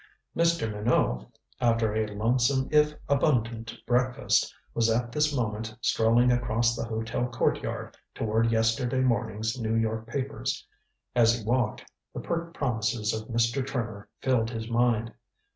Mr. 0.35 0.67
Minot, 0.67 1.37
after 1.59 1.93
a 1.93 2.07
lonesome 2.07 2.67
if 2.71 2.95
abundant 3.07 3.77
breakfast, 3.85 4.51
was 4.73 4.89
at 4.89 5.11
this 5.11 5.31
moment 5.31 5.75
strolling 5.79 6.31
across 6.31 6.75
the 6.75 6.85
hotel 6.85 7.27
courtyard 7.27 7.95
toward 8.15 8.51
yesterday 8.51 9.01
morning's 9.01 9.61
New 9.61 9.75
York 9.75 10.07
papers. 10.07 10.65
As 11.15 11.37
he 11.37 11.45
walked, 11.45 11.85
the 12.15 12.19
pert 12.19 12.51
promises 12.55 13.13
of 13.13 13.27
Mr. 13.27 13.63
Trimmer 13.63 14.09
filled 14.23 14.49
his 14.49 14.67
mind. 14.67 15.13